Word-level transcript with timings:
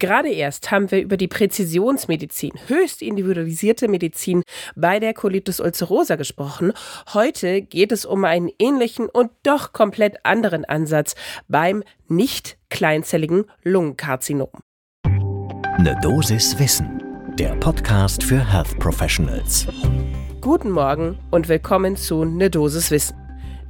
Gerade 0.00 0.30
erst 0.30 0.70
haben 0.70 0.90
wir 0.90 1.02
über 1.02 1.18
die 1.18 1.28
Präzisionsmedizin, 1.28 2.52
höchst 2.68 3.02
individualisierte 3.02 3.86
Medizin 3.86 4.42
bei 4.74 4.98
der 4.98 5.12
Colitis 5.12 5.60
ulcerosa 5.60 6.16
gesprochen. 6.16 6.72
Heute 7.12 7.60
geht 7.60 7.92
es 7.92 8.06
um 8.06 8.24
einen 8.24 8.48
ähnlichen 8.58 9.10
und 9.10 9.30
doch 9.42 9.74
komplett 9.74 10.24
anderen 10.24 10.64
Ansatz 10.64 11.14
beim 11.48 11.84
nicht 12.08 12.56
kleinzelligen 12.70 13.44
Lungenkarzinom. 13.62 14.48
Ne 15.78 15.98
Dosis 16.02 16.58
Wissen, 16.58 17.02
der 17.38 17.54
Podcast 17.56 18.22
für 18.22 18.40
Health 18.52 18.78
Professionals. 18.78 19.66
Guten 20.40 20.70
Morgen 20.70 21.18
und 21.30 21.50
willkommen 21.50 21.96
zu 21.96 22.24
Ne 22.24 22.48
Dosis 22.48 22.90
Wissen 22.90 23.19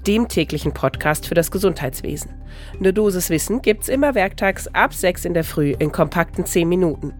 dem 0.06 0.28
täglichen 0.28 0.72
Podcast 0.72 1.26
für 1.26 1.34
das 1.34 1.50
Gesundheitswesen. 1.50 2.30
Eine 2.78 2.92
Dosis 2.92 3.30
Wissen 3.30 3.62
gibt's 3.62 3.88
immer 3.88 4.14
werktags 4.14 4.68
ab 4.68 4.94
6 4.94 5.24
in 5.24 5.34
der 5.34 5.44
Früh 5.44 5.74
in 5.78 5.92
kompakten 5.92 6.46
10 6.46 6.68
Minuten. 6.68 7.14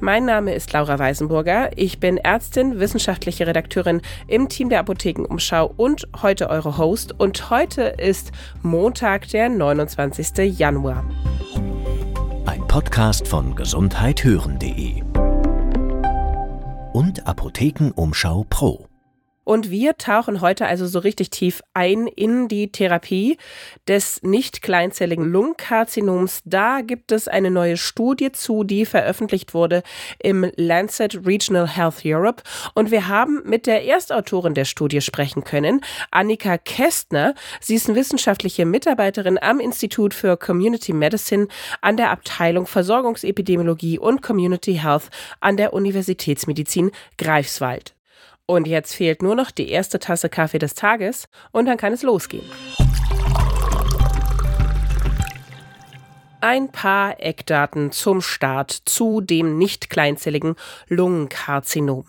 Mein 0.00 0.24
Name 0.24 0.54
ist 0.54 0.72
Laura 0.72 0.98
Weisenburger. 0.98 1.70
Ich 1.76 1.98
bin 1.98 2.18
Ärztin, 2.18 2.78
wissenschaftliche 2.78 3.46
Redakteurin 3.46 4.02
im 4.26 4.48
Team 4.48 4.68
der 4.68 4.80
Apothekenumschau 4.80 5.72
und 5.76 6.08
heute 6.22 6.50
eure 6.50 6.78
Host. 6.78 7.18
Und 7.18 7.50
heute 7.50 7.82
ist 7.82 8.32
Montag, 8.62 9.28
der 9.28 9.48
29. 9.48 10.58
Januar. 10.58 11.04
Ein 12.46 12.66
Podcast 12.66 13.28
von 13.28 13.54
gesundheithören.de 13.54 15.02
und 16.92 17.26
Apothekenumschau 17.26 18.44
Pro. 18.48 18.91
Und 19.44 19.70
wir 19.70 19.96
tauchen 19.96 20.40
heute 20.40 20.66
also 20.66 20.86
so 20.86 21.00
richtig 21.00 21.30
tief 21.30 21.62
ein 21.74 22.06
in 22.06 22.48
die 22.48 22.70
Therapie 22.70 23.38
des 23.88 24.22
nicht 24.22 24.62
kleinzelligen 24.62 25.24
Lungenkarzinoms. 25.24 26.42
Da 26.44 26.80
gibt 26.80 27.12
es 27.12 27.28
eine 27.28 27.50
neue 27.50 27.76
Studie 27.76 28.32
zu, 28.32 28.64
die 28.64 28.86
veröffentlicht 28.86 29.54
wurde 29.54 29.82
im 30.22 30.50
Lancet 30.56 31.26
Regional 31.26 31.68
Health 31.68 32.02
Europe. 32.04 32.42
Und 32.74 32.90
wir 32.90 33.08
haben 33.08 33.42
mit 33.44 33.66
der 33.66 33.84
Erstautorin 33.84 34.54
der 34.54 34.64
Studie 34.64 35.00
sprechen 35.00 35.44
können, 35.44 35.80
Annika 36.10 36.58
Kästner. 36.58 37.34
Sie 37.60 37.74
ist 37.74 37.88
eine 37.88 37.98
wissenschaftliche 37.98 38.64
Mitarbeiterin 38.64 39.38
am 39.40 39.58
Institut 39.60 40.14
für 40.14 40.36
Community 40.36 40.92
Medicine 40.92 41.48
an 41.80 41.96
der 41.96 42.10
Abteilung 42.10 42.66
Versorgungsepidemiologie 42.66 43.98
und 43.98 44.22
Community 44.22 44.74
Health 44.74 45.10
an 45.40 45.56
der 45.56 45.72
Universitätsmedizin 45.72 46.92
Greifswald. 47.18 47.94
Und 48.46 48.66
jetzt 48.66 48.94
fehlt 48.94 49.22
nur 49.22 49.34
noch 49.34 49.50
die 49.50 49.70
erste 49.70 49.98
Tasse 49.98 50.28
Kaffee 50.28 50.58
des 50.58 50.74
Tages 50.74 51.26
und 51.52 51.66
dann 51.66 51.76
kann 51.76 51.92
es 51.92 52.02
losgehen. 52.02 52.44
Ein 56.40 56.72
paar 56.72 57.20
Eckdaten 57.20 57.92
zum 57.92 58.20
Start 58.20 58.72
zu 58.72 59.20
dem 59.20 59.58
nicht 59.58 59.90
kleinzelligen 59.90 60.56
Lungenkarzinom. 60.88 62.04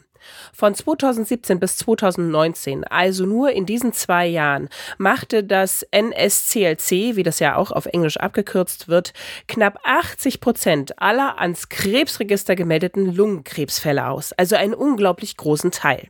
Von 0.54 0.74
2017 0.74 1.60
bis 1.60 1.78
2019, 1.78 2.84
also 2.86 3.26
nur 3.26 3.52
in 3.52 3.66
diesen 3.66 3.94
zwei 3.94 4.26
Jahren, 4.26 4.70
machte 4.98 5.44
das 5.44 5.86
NSCLC, 5.92 7.16
wie 7.16 7.24
das 7.24 7.40
ja 7.40 7.56
auch 7.56 7.72
auf 7.72 7.86
Englisch 7.86 8.18
abgekürzt 8.18 8.88
wird, 8.88 9.14
knapp 9.48 9.78
80 9.84 10.40
Prozent 10.40 11.00
aller 11.00 11.40
ans 11.40 11.70
Krebsregister 11.70 12.56
gemeldeten 12.56 13.14
Lungenkrebsfälle 13.14 14.08
aus, 14.08 14.34
also 14.34 14.56
einen 14.56 14.74
unglaublich 14.74 15.38
großen 15.38 15.72
Teil. 15.72 16.08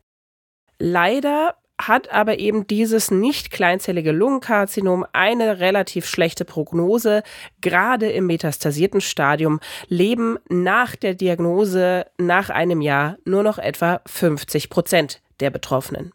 Leider 0.85 1.55
hat 1.81 2.11
aber 2.11 2.39
eben 2.39 2.67
dieses 2.67 3.09
nicht 3.09 3.51
kleinzellige 3.51 4.11
Lungenkarzinom 4.11 5.05
eine 5.13 5.61
relativ 5.61 6.05
schlechte 6.05 6.43
Prognose. 6.43 7.23
Gerade 7.61 8.11
im 8.11 8.25
metastasierten 8.27 8.99
Stadium 8.99 9.61
leben 9.87 10.37
nach 10.49 10.97
der 10.97 11.13
Diagnose 11.13 12.07
nach 12.17 12.49
einem 12.49 12.81
Jahr 12.81 13.15
nur 13.23 13.43
noch 13.43 13.59
etwa 13.59 14.01
50 14.07 14.69
Prozent 14.69 15.21
der 15.39 15.51
Betroffenen. 15.51 16.11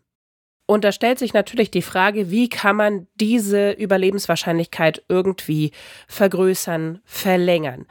Und 0.67 0.85
da 0.85 0.93
stellt 0.93 1.19
sich 1.19 1.33
natürlich 1.33 1.71
die 1.71 1.81
Frage, 1.81 2.31
wie 2.31 2.51
kann 2.51 2.77
man 2.77 3.07
diese 3.15 3.71
Überlebenswahrscheinlichkeit 3.71 5.03
irgendwie 5.09 5.73
vergrößern, 6.09 7.01
verlängern? 7.07 7.87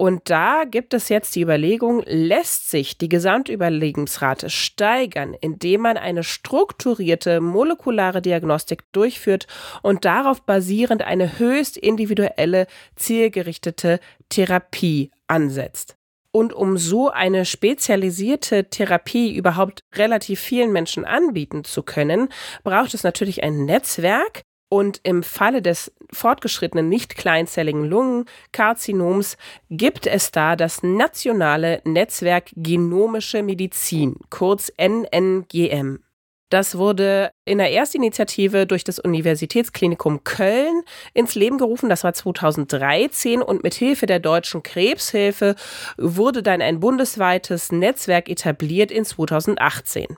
Und 0.00 0.30
da 0.30 0.62
gibt 0.64 0.94
es 0.94 1.08
jetzt 1.08 1.34
die 1.34 1.42
Überlegung, 1.42 2.04
lässt 2.06 2.70
sich 2.70 2.98
die 2.98 3.08
Gesamtüberlebensrate 3.08 4.48
steigern, 4.48 5.34
indem 5.34 5.80
man 5.80 5.96
eine 5.96 6.22
strukturierte 6.22 7.40
molekulare 7.40 8.22
Diagnostik 8.22 8.84
durchführt 8.92 9.48
und 9.82 10.04
darauf 10.04 10.42
basierend 10.42 11.02
eine 11.02 11.40
höchst 11.40 11.76
individuelle, 11.76 12.68
zielgerichtete 12.94 13.98
Therapie 14.28 15.10
ansetzt. 15.26 15.96
Und 16.30 16.52
um 16.52 16.76
so 16.76 17.10
eine 17.10 17.44
spezialisierte 17.44 18.70
Therapie 18.70 19.34
überhaupt 19.34 19.80
relativ 19.96 20.38
vielen 20.38 20.70
Menschen 20.72 21.04
anbieten 21.04 21.64
zu 21.64 21.82
können, 21.82 22.28
braucht 22.62 22.94
es 22.94 23.02
natürlich 23.02 23.42
ein 23.42 23.64
Netzwerk. 23.64 24.42
Und 24.70 25.00
im 25.02 25.22
Falle 25.22 25.62
des 25.62 25.94
fortgeschrittenen 26.12 26.88
nicht 26.88 27.16
kleinzelligen 27.16 27.84
Lungenkarzinoms 27.84 29.36
gibt 29.70 30.06
es 30.06 30.30
da 30.30 30.56
das 30.56 30.82
nationale 30.82 31.80
Netzwerk 31.84 32.50
Genomische 32.56 33.42
Medizin, 33.42 34.16
kurz 34.30 34.72
NNGM. 34.78 36.00
Das 36.50 36.78
wurde 36.78 37.30
in 37.44 37.58
der 37.58 37.72
Erstinitiative 37.72 38.66
durch 38.66 38.82
das 38.82 38.98
Universitätsklinikum 38.98 40.24
Köln 40.24 40.82
ins 41.12 41.34
Leben 41.34 41.58
gerufen. 41.58 41.90
Das 41.90 42.04
war 42.04 42.14
2013 42.14 43.42
und 43.42 43.62
mit 43.62 43.74
Hilfe 43.74 44.06
der 44.06 44.18
Deutschen 44.18 44.62
Krebshilfe 44.62 45.56
wurde 45.98 46.42
dann 46.42 46.62
ein 46.62 46.80
bundesweites 46.80 47.70
Netzwerk 47.70 48.30
etabliert 48.30 48.90
in 48.90 49.04
2018. 49.04 50.16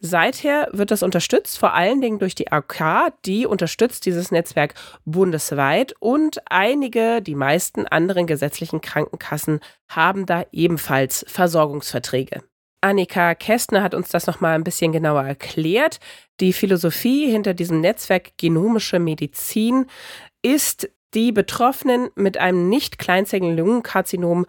Seither 0.00 0.68
wird 0.72 0.90
das 0.90 1.02
unterstützt, 1.02 1.58
vor 1.58 1.74
allen 1.74 2.00
Dingen 2.00 2.18
durch 2.18 2.34
die 2.34 2.52
AK, 2.52 3.14
die 3.24 3.46
unterstützt 3.46 4.06
dieses 4.06 4.30
Netzwerk 4.30 4.74
bundesweit 5.04 5.94
und 5.98 6.42
einige, 6.50 7.22
die 7.22 7.34
meisten 7.34 7.86
anderen 7.86 8.26
gesetzlichen 8.26 8.80
Krankenkassen 8.80 9.60
haben 9.88 10.26
da 10.26 10.44
ebenfalls 10.52 11.24
Versorgungsverträge. 11.28 12.42
Annika 12.84 13.34
Kästner 13.34 13.82
hat 13.82 13.94
uns 13.94 14.10
das 14.10 14.26
nochmal 14.26 14.54
ein 14.54 14.64
bisschen 14.64 14.92
genauer 14.92 15.24
erklärt. 15.24 16.00
Die 16.40 16.52
Philosophie 16.52 17.30
hinter 17.30 17.54
diesem 17.54 17.80
Netzwerk 17.80 18.36
Genomische 18.36 18.98
Medizin 18.98 19.86
ist, 20.42 20.90
die 21.14 21.32
Betroffenen 21.32 22.08
mit 22.14 22.38
einem 22.38 22.68
nicht 22.68 22.98
kleinzelligen 22.98 23.56
Lungenkarzinom, 23.56 24.46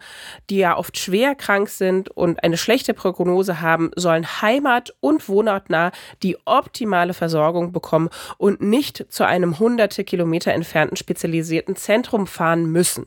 die 0.50 0.58
ja 0.58 0.76
oft 0.76 0.98
schwer 0.98 1.34
krank 1.34 1.68
sind 1.68 2.10
und 2.10 2.42
eine 2.42 2.56
schlechte 2.56 2.94
Prognose 2.94 3.60
haben, 3.60 3.90
sollen 3.96 4.26
heimat- 4.26 4.94
und 5.00 5.28
wohnortnah 5.28 5.92
die 6.22 6.36
optimale 6.44 7.14
Versorgung 7.14 7.72
bekommen 7.72 8.10
und 8.38 8.60
nicht 8.60 9.06
zu 9.08 9.24
einem 9.24 9.58
hunderte 9.58 10.04
Kilometer 10.04 10.52
entfernten 10.52 10.96
spezialisierten 10.96 11.76
Zentrum 11.76 12.26
fahren 12.26 12.66
müssen. 12.70 13.06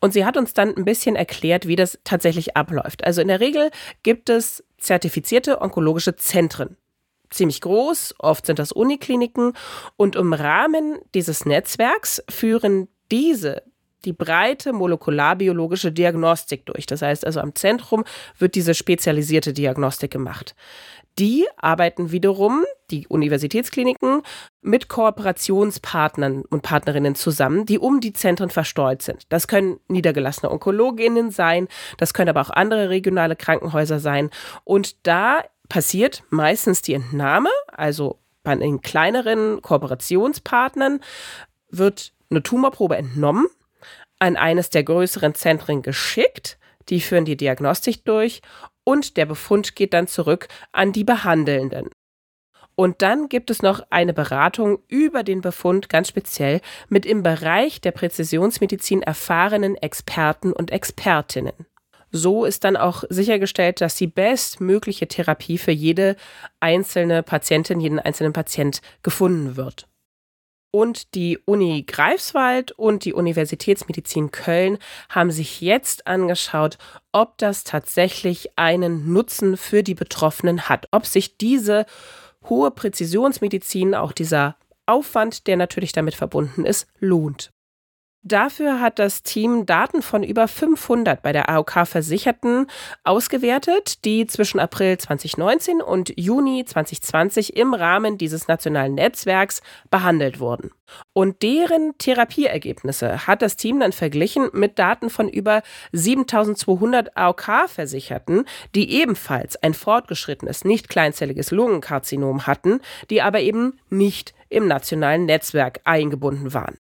Und 0.00 0.12
sie 0.12 0.24
hat 0.24 0.36
uns 0.36 0.54
dann 0.54 0.74
ein 0.74 0.84
bisschen 0.84 1.14
erklärt, 1.14 1.66
wie 1.66 1.76
das 1.76 1.98
tatsächlich 2.04 2.56
abläuft. 2.56 3.04
Also 3.04 3.20
in 3.20 3.28
der 3.28 3.40
Regel 3.40 3.70
gibt 4.02 4.30
es 4.30 4.64
zertifizierte 4.78 5.60
onkologische 5.60 6.16
Zentren. 6.16 6.76
Ziemlich 7.28 7.60
groß, 7.60 8.14
oft 8.18 8.46
sind 8.46 8.58
das 8.58 8.72
Unikliniken. 8.72 9.52
Und 9.96 10.16
im 10.16 10.32
Rahmen 10.32 10.98
dieses 11.14 11.44
Netzwerks 11.44 12.22
führen 12.28 12.88
diese 13.10 13.62
die 14.04 14.12
breite 14.12 14.72
molekularbiologische 14.72 15.92
Diagnostik 15.92 16.66
durch. 16.66 16.86
Das 16.86 17.02
heißt 17.02 17.26
also 17.26 17.40
am 17.40 17.54
Zentrum 17.54 18.04
wird 18.38 18.54
diese 18.54 18.74
spezialisierte 18.74 19.52
Diagnostik 19.52 20.10
gemacht. 20.10 20.54
Die 21.18 21.46
arbeiten 21.56 22.12
wiederum, 22.12 22.64
die 22.90 23.06
Universitätskliniken, 23.08 24.22
mit 24.62 24.88
Kooperationspartnern 24.88 26.44
und 26.48 26.62
Partnerinnen 26.62 27.14
zusammen, 27.14 27.66
die 27.66 27.78
um 27.78 28.00
die 28.00 28.12
Zentren 28.12 28.48
verstreut 28.48 29.02
sind. 29.02 29.24
Das 29.28 29.48
können 29.48 29.80
niedergelassene 29.88 30.50
Onkologinnen 30.50 31.30
sein, 31.30 31.68
das 31.98 32.14
können 32.14 32.30
aber 32.30 32.40
auch 32.40 32.50
andere 32.50 32.88
regionale 32.88 33.36
Krankenhäuser 33.36 33.98
sein. 33.98 34.30
Und 34.64 35.06
da 35.06 35.42
passiert 35.68 36.22
meistens 36.30 36.80
die 36.80 36.94
Entnahme, 36.94 37.50
also 37.66 38.18
bei 38.42 38.54
den 38.54 38.80
kleineren 38.80 39.60
Kooperationspartnern 39.60 41.00
wird 41.70 42.12
eine 42.30 42.42
Tumorprobe 42.42 42.96
entnommen, 42.96 43.46
an 44.18 44.36
eines 44.36 44.70
der 44.70 44.84
größeren 44.84 45.34
Zentren 45.34 45.82
geschickt, 45.82 46.58
die 46.88 47.00
führen 47.00 47.24
die 47.24 47.36
Diagnostik 47.36 48.04
durch 48.04 48.42
und 48.84 49.16
der 49.16 49.26
Befund 49.26 49.76
geht 49.76 49.94
dann 49.94 50.06
zurück 50.06 50.48
an 50.72 50.92
die 50.92 51.04
Behandelnden. 51.04 51.90
Und 52.74 53.02
dann 53.02 53.28
gibt 53.28 53.50
es 53.50 53.60
noch 53.60 53.82
eine 53.90 54.14
Beratung 54.14 54.78
über 54.88 55.22
den 55.22 55.42
Befund 55.42 55.88
ganz 55.88 56.08
speziell 56.08 56.60
mit 56.88 57.04
im 57.04 57.22
Bereich 57.22 57.80
der 57.80 57.90
Präzisionsmedizin 57.90 59.02
erfahrenen 59.02 59.76
Experten 59.76 60.52
und 60.52 60.70
Expertinnen. 60.70 61.66
So 62.10 62.44
ist 62.44 62.64
dann 62.64 62.76
auch 62.76 63.04
sichergestellt, 63.08 63.80
dass 63.80 63.96
die 63.96 64.06
bestmögliche 64.06 65.08
Therapie 65.08 65.58
für 65.58 65.72
jede 65.72 66.16
einzelne 66.58 67.22
Patientin, 67.22 67.80
jeden 67.80 68.00
einzelnen 68.00 68.32
Patient 68.32 68.80
gefunden 69.02 69.56
wird. 69.56 69.89
Und 70.72 71.14
die 71.14 71.38
Uni 71.38 71.82
Greifswald 71.84 72.72
und 72.72 73.04
die 73.04 73.12
Universitätsmedizin 73.12 74.30
Köln 74.30 74.78
haben 75.08 75.32
sich 75.32 75.60
jetzt 75.60 76.06
angeschaut, 76.06 76.78
ob 77.10 77.38
das 77.38 77.64
tatsächlich 77.64 78.56
einen 78.56 79.12
Nutzen 79.12 79.56
für 79.56 79.82
die 79.82 79.94
Betroffenen 79.94 80.68
hat, 80.68 80.86
ob 80.92 81.06
sich 81.06 81.36
diese 81.36 81.86
hohe 82.48 82.70
Präzisionsmedizin, 82.70 83.94
auch 83.94 84.12
dieser 84.12 84.56
Aufwand, 84.86 85.46
der 85.46 85.56
natürlich 85.56 85.92
damit 85.92 86.14
verbunden 86.14 86.64
ist, 86.64 86.86
lohnt. 86.98 87.52
Dafür 88.22 88.80
hat 88.80 88.98
das 88.98 89.22
Team 89.22 89.64
Daten 89.64 90.02
von 90.02 90.22
über 90.22 90.46
500 90.46 91.22
bei 91.22 91.32
der 91.32 91.48
AOK 91.48 91.86
Versicherten 91.86 92.66
ausgewertet, 93.02 94.04
die 94.04 94.26
zwischen 94.26 94.60
April 94.60 94.98
2019 94.98 95.80
und 95.80 96.12
Juni 96.20 96.66
2020 96.66 97.56
im 97.56 97.72
Rahmen 97.72 98.18
dieses 98.18 98.46
nationalen 98.46 98.94
Netzwerks 98.94 99.62
behandelt 99.90 100.38
wurden. 100.38 100.70
Und 101.14 101.42
deren 101.42 101.96
Therapieergebnisse 101.96 103.26
hat 103.26 103.40
das 103.40 103.56
Team 103.56 103.80
dann 103.80 103.92
verglichen 103.92 104.50
mit 104.52 104.78
Daten 104.78 105.08
von 105.08 105.26
über 105.26 105.62
7200 105.92 107.16
AOK-Versicherten, 107.16 108.44
die 108.74 109.00
ebenfalls 109.00 109.56
ein 109.62 109.72
fortgeschrittenes, 109.72 110.66
nicht 110.66 110.90
kleinzelliges 110.90 111.52
Lungenkarzinom 111.52 112.46
hatten, 112.46 112.82
die 113.08 113.22
aber 113.22 113.40
eben 113.40 113.80
nicht 113.88 114.34
im 114.50 114.68
nationalen 114.68 115.24
Netzwerk 115.24 115.80
eingebunden 115.84 116.52
waren. 116.52 116.76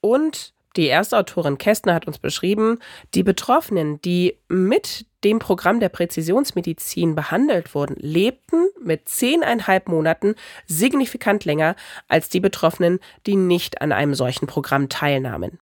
Und 0.00 0.52
die 0.78 0.88
Erstautorin 0.88 1.58
Kästner 1.58 1.92
hat 1.92 2.06
uns 2.06 2.18
beschrieben, 2.18 2.78
die 3.12 3.24
Betroffenen, 3.24 4.00
die 4.00 4.38
mit 4.48 5.06
dem 5.24 5.40
Programm 5.40 5.80
der 5.80 5.88
Präzisionsmedizin 5.88 7.16
behandelt 7.16 7.74
wurden, 7.74 7.96
lebten 7.98 8.68
mit 8.80 9.08
zehneinhalb 9.08 9.88
Monaten 9.88 10.36
signifikant 10.66 11.44
länger 11.44 11.74
als 12.06 12.28
die 12.28 12.38
Betroffenen, 12.38 13.00
die 13.26 13.34
nicht 13.34 13.82
an 13.82 13.90
einem 13.90 14.14
solchen 14.14 14.46
Programm 14.46 14.88
teilnahmen. 14.88 15.58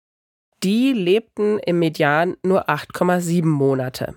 Die 0.63 0.91
lebten 0.91 1.59
im 1.59 1.79
Median 1.79 2.35
nur 2.43 2.69
8,7 2.69 3.45
Monate. 3.45 4.15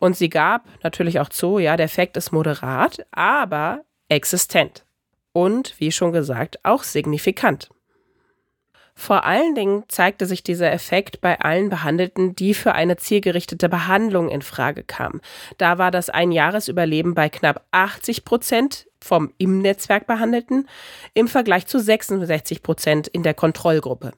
Und 0.00 0.16
sie 0.16 0.28
gab 0.28 0.66
natürlich 0.82 1.20
auch 1.20 1.28
zu, 1.28 1.60
ja, 1.60 1.76
der 1.76 1.86
Effekt 1.86 2.16
ist 2.16 2.32
moderat, 2.32 3.06
aber 3.12 3.84
existent. 4.08 4.84
Und, 5.32 5.78
wie 5.78 5.92
schon 5.92 6.10
gesagt, 6.12 6.58
auch 6.64 6.82
signifikant. 6.82 7.70
Vor 8.94 9.24
allen 9.24 9.54
Dingen 9.54 9.84
zeigte 9.88 10.26
sich 10.26 10.42
dieser 10.42 10.70
Effekt 10.70 11.20
bei 11.20 11.40
allen 11.40 11.70
Behandelten, 11.70 12.36
die 12.36 12.54
für 12.54 12.74
eine 12.74 12.96
zielgerichtete 12.96 13.68
Behandlung 13.68 14.28
in 14.28 14.42
Frage 14.42 14.84
kamen. 14.84 15.20
Da 15.56 15.78
war 15.78 15.90
das 15.90 16.10
Einjahresüberleben 16.10 17.14
bei 17.14 17.28
knapp 17.28 17.66
80 17.70 18.24
Prozent 18.24 18.86
vom 19.02 19.32
im 19.38 19.58
Netzwerk 19.60 20.06
Behandelten 20.06 20.68
im 21.14 21.26
Vergleich 21.26 21.66
zu 21.66 21.78
66 21.78 22.62
Prozent 22.62 23.08
in 23.08 23.22
der 23.22 23.34
Kontrollgruppe. 23.34 24.12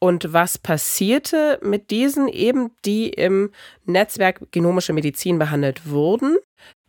Und 0.00 0.32
was 0.32 0.58
passierte 0.58 1.58
mit 1.60 1.90
diesen 1.90 2.28
eben, 2.28 2.70
die 2.84 3.08
im 3.08 3.50
Netzwerk 3.84 4.52
genomische 4.52 4.92
Medizin 4.92 5.40
behandelt 5.40 5.90
wurden? 5.90 6.36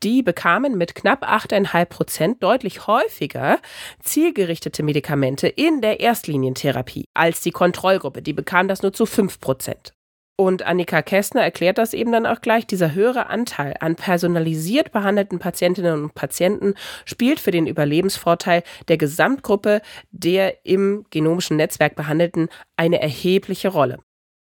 Die 0.02 0.24
bekamen 0.24 0.78
mit 0.78 0.96
knapp 0.96 1.24
8,5 1.24 1.86
Prozent 1.86 2.44
deutlich 2.44 2.88
häufiger 2.88 3.60
zielgerichtete 4.02 4.82
Medikamente 4.82 5.48
in 5.48 5.82
der 5.82 6.00
Erstlinientherapie 6.00 7.06
als 7.14 7.42
die 7.42 7.52
Kontrollgruppe. 7.52 8.22
Die 8.22 8.34
bekam 8.34 8.70
das 8.70 8.82
nur 8.82 8.94
zu 8.94 9.06
5 9.06 9.42
Prozent. 9.42 9.94
Und 10.38 10.64
Annika 10.64 11.02
Kästner 11.02 11.42
erklärt 11.42 11.78
das 11.78 11.94
eben 11.94 12.14
dann 12.14 12.26
auch 12.26 12.40
gleich. 12.40 12.66
Dieser 12.66 12.94
höhere 12.94 13.28
Anteil 13.28 13.76
an 13.82 13.98
personalisiert 13.98 14.94
behandelten 14.94 15.38
Patientinnen 15.38 16.04
und 16.04 16.16
Patienten 16.16 16.76
spielt 17.04 17.42
für 17.42 17.52
den 17.52 17.68
Überlebensvorteil 17.68 18.64
der 18.88 18.98
Gesamtgruppe 18.98 19.82
der 20.12 20.66
im 20.66 21.04
genomischen 21.10 21.58
Netzwerk 21.58 21.96
Behandelten 21.96 22.48
eine 22.78 23.02
erhebliche 23.02 23.68
Rolle. 23.68 23.98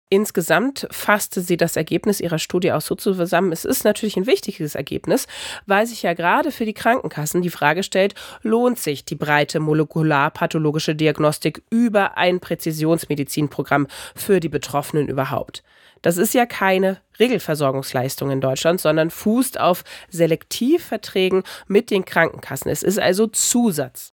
Insgesamt 0.10 0.88
fasste 0.90 1.42
sie 1.42 1.58
das 1.58 1.76
Ergebnis 1.76 2.22
ihrer 2.22 2.40
Studie 2.40 2.72
auch 2.72 2.82
so 2.82 2.96
zusammen. 2.96 3.52
Es 3.52 3.66
ist 3.66 3.84
natürlich 3.84 4.16
ein 4.16 4.26
wichtiges 4.26 4.76
Ergebnis, 4.76 5.28
weil 5.66 5.86
sich 5.86 6.02
ja 6.02 6.14
gerade 6.14 6.54
für 6.54 6.64
die 6.64 6.74
Krankenkassen 6.74 7.42
die 7.42 7.50
Frage 7.50 7.84
stellt, 7.84 8.16
lohnt 8.42 8.80
sich 8.80 9.04
die 9.04 9.16
breite 9.16 9.60
molekularpathologische 9.60 10.96
Diagnostik 10.96 11.62
über 11.70 12.18
ein 12.18 12.40
Präzisionsmedizinprogramm 12.40 13.88
für 14.16 14.40
die 14.40 14.48
Betroffenen 14.48 15.10
überhaupt? 15.10 15.62
Das 16.02 16.18
ist 16.18 16.34
ja 16.34 16.46
keine 16.46 17.02
Regelversorgungsleistung 17.20 18.32
in 18.32 18.40
Deutschland, 18.40 18.80
sondern 18.80 19.10
fußt 19.10 19.60
auf 19.60 19.84
Selektivverträgen 20.10 21.44
mit 21.68 21.92
den 21.92 22.06
Krankenkassen. 22.06 22.72
Es 22.72 22.82
ist 22.82 23.00
also 23.00 23.28
Zusatz. 23.28 24.14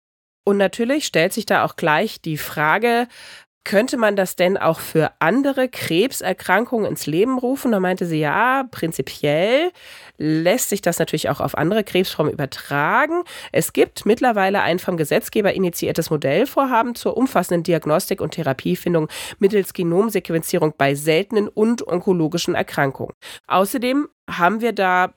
Und 0.44 0.56
natürlich 0.56 1.06
stellt 1.06 1.32
sich 1.32 1.46
da 1.46 1.64
auch 1.64 1.76
gleich 1.76 2.20
die 2.20 2.38
Frage, 2.38 3.06
könnte 3.64 3.96
man 3.96 4.16
das 4.16 4.34
denn 4.34 4.56
auch 4.56 4.80
für 4.80 5.12
andere 5.18 5.68
Krebserkrankungen 5.68 6.86
ins 6.86 7.06
Leben 7.06 7.38
rufen? 7.38 7.72
Da 7.72 7.80
meinte 7.80 8.06
sie, 8.06 8.18
ja, 8.18 8.64
prinzipiell 8.70 9.70
lässt 10.16 10.70
sich 10.70 10.80
das 10.80 10.98
natürlich 10.98 11.28
auch 11.28 11.40
auf 11.40 11.56
andere 11.56 11.84
Krebsformen 11.84 12.32
übertragen. 12.32 13.22
Es 13.52 13.72
gibt 13.72 14.06
mittlerweile 14.06 14.62
ein 14.62 14.78
vom 14.78 14.96
Gesetzgeber 14.96 15.52
initiiertes 15.52 16.10
Modellvorhaben 16.10 16.94
zur 16.94 17.16
umfassenden 17.16 17.62
Diagnostik 17.62 18.20
und 18.20 18.32
Therapiefindung 18.32 19.08
mittels 19.38 19.74
Genomsequenzierung 19.74 20.74
bei 20.76 20.94
seltenen 20.94 21.48
und 21.48 21.86
onkologischen 21.86 22.54
Erkrankungen. 22.54 23.14
Außerdem 23.46 24.08
haben 24.30 24.60
wir 24.60 24.72
da 24.72 25.12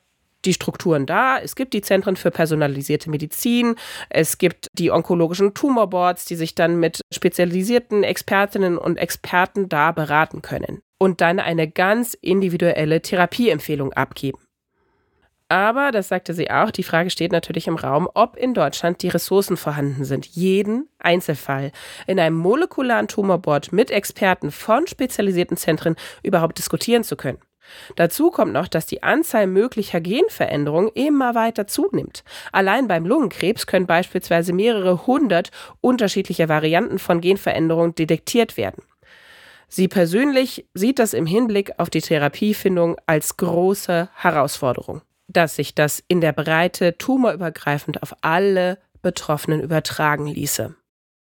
die 0.45 0.53
Strukturen 0.53 1.05
da. 1.05 1.39
Es 1.39 1.55
gibt 1.55 1.73
die 1.73 1.81
Zentren 1.81 2.15
für 2.15 2.31
personalisierte 2.31 3.09
Medizin. 3.09 3.75
Es 4.09 4.37
gibt 4.37 4.67
die 4.73 4.91
onkologischen 4.91 5.53
Tumorboards, 5.53 6.25
die 6.25 6.35
sich 6.35 6.55
dann 6.55 6.79
mit 6.79 7.01
spezialisierten 7.13 8.03
Expertinnen 8.03 8.77
und 8.77 8.97
Experten 8.97 9.69
da 9.69 9.91
beraten 9.91 10.41
können 10.41 10.81
und 10.97 11.21
dann 11.21 11.39
eine 11.39 11.67
ganz 11.69 12.13
individuelle 12.13 13.01
Therapieempfehlung 13.01 13.93
abgeben. 13.93 14.39
Aber, 15.51 15.91
das 15.91 16.07
sagte 16.07 16.33
sie 16.33 16.49
auch, 16.49 16.71
die 16.71 16.83
Frage 16.83 17.09
steht 17.09 17.33
natürlich 17.33 17.67
im 17.67 17.75
Raum, 17.75 18.07
ob 18.13 18.37
in 18.37 18.53
Deutschland 18.53 19.01
die 19.01 19.09
Ressourcen 19.09 19.57
vorhanden 19.57 20.05
sind, 20.05 20.25
jeden 20.27 20.87
Einzelfall 20.97 21.73
in 22.07 22.21
einem 22.21 22.37
molekularen 22.37 23.09
Tumorboard 23.09 23.73
mit 23.73 23.91
Experten 23.91 24.49
von 24.49 24.87
spezialisierten 24.87 25.57
Zentren 25.57 25.97
überhaupt 26.23 26.57
diskutieren 26.57 27.03
zu 27.03 27.17
können. 27.17 27.39
Dazu 27.95 28.31
kommt 28.31 28.53
noch, 28.53 28.67
dass 28.67 28.85
die 28.85 29.03
Anzahl 29.03 29.47
möglicher 29.47 30.01
Genveränderungen 30.01 30.91
immer 30.93 31.35
weiter 31.35 31.67
zunimmt. 31.67 32.23
Allein 32.51 32.87
beim 32.87 33.05
Lungenkrebs 33.05 33.67
können 33.67 33.87
beispielsweise 33.87 34.53
mehrere 34.53 35.05
hundert 35.07 35.51
unterschiedliche 35.81 36.49
Varianten 36.49 36.99
von 36.99 37.21
Genveränderungen 37.21 37.95
detektiert 37.95 38.57
werden. 38.57 38.83
Sie 39.67 39.87
persönlich 39.87 40.67
sieht 40.73 40.99
das 40.99 41.13
im 41.13 41.25
Hinblick 41.25 41.71
auf 41.77 41.89
die 41.89 42.01
Therapiefindung 42.01 42.97
als 43.05 43.37
große 43.37 44.09
Herausforderung, 44.13 45.01
dass 45.27 45.55
sich 45.55 45.73
das 45.73 46.03
in 46.09 46.19
der 46.19 46.33
Breite 46.33 46.97
tumorübergreifend 46.97 48.03
auf 48.03 48.13
alle 48.21 48.79
Betroffenen 49.01 49.61
übertragen 49.61 50.27
ließe. 50.27 50.75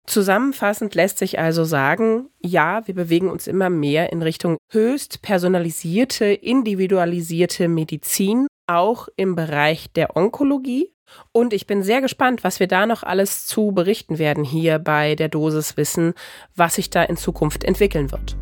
Zusammenfassend 0.08 0.94
lässt 0.94 1.18
sich 1.18 1.40
also 1.40 1.64
sagen, 1.64 2.30
ja, 2.40 2.86
wir 2.86 2.94
bewegen 2.94 3.30
uns 3.30 3.48
immer 3.48 3.70
mehr 3.70 4.12
in 4.12 4.22
Richtung 4.22 4.58
höchst 4.70 5.22
personalisierte, 5.24 6.26
individualisierte 6.26 7.68
Medizin, 7.68 8.48
auch 8.68 9.08
im 9.16 9.36
Bereich 9.36 9.92
der 9.94 10.16
Onkologie. 10.16 10.92
Und 11.32 11.54
ich 11.54 11.66
bin 11.66 11.82
sehr 11.82 12.02
gespannt, 12.02 12.44
was 12.44 12.60
wir 12.60 12.68
da 12.68 12.86
noch 12.86 13.04
alles 13.04 13.46
zu 13.48 13.72
berichten 13.72 14.20
werden 14.20 14.44
hier 14.44 14.80
bei 14.80 15.16
der 15.16 15.30
Dosis 15.30 15.78
Wissen, 15.78 16.14
was 16.56 16.76
sich 16.76 16.90
da 16.90 17.04
in 17.04 17.18
Zukunft 17.18 17.64
entwickeln 17.64 18.12
wird. 18.12 18.36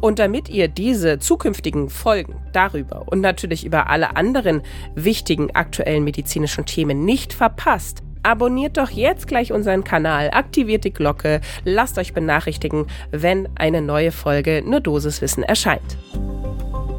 Und 0.00 0.18
damit 0.20 0.48
ihr 0.48 0.68
diese 0.68 1.18
zukünftigen 1.18 1.88
Folgen 1.88 2.36
darüber 2.52 3.06
und 3.06 3.20
natürlich 3.20 3.64
über 3.64 3.88
alle 3.88 4.14
anderen 4.16 4.62
wichtigen 4.94 5.50
aktuellen 5.56 6.04
medizinischen 6.04 6.66
Themen 6.66 7.04
nicht 7.04 7.32
verpasst, 7.32 8.02
Abonniert 8.26 8.76
doch 8.76 8.90
jetzt 8.90 9.28
gleich 9.28 9.52
unseren 9.52 9.84
Kanal, 9.84 10.30
aktiviert 10.32 10.82
die 10.82 10.92
Glocke, 10.92 11.40
lasst 11.62 11.96
euch 11.96 12.12
benachrichtigen, 12.12 12.88
wenn 13.12 13.48
eine 13.54 13.80
neue 13.80 14.10
Folge 14.10 14.64
Nur 14.66 14.80
Dosiswissen 14.80 15.44
erscheint. 15.44 15.96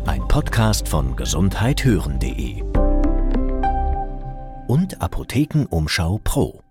Ein 0.05 0.25
Podcast 0.29 0.87
von 0.87 1.17
gesundheithören.de 1.17 2.63
und 4.67 5.01
Apothekenumschau 5.01 6.21
Pro. 6.23 6.61